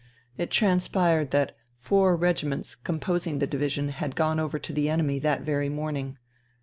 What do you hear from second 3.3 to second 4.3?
the division had